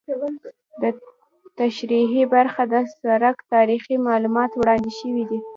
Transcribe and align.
په 0.79 0.87
تشریحي 1.59 2.23
برخه 2.33 2.63
کې 2.65 2.71
د 2.71 2.75
سرک 2.99 3.37
تاریخي 3.53 3.95
معلومات 4.07 4.51
وړاندې 4.55 4.91
شوي 4.99 5.23
دي 5.29 5.39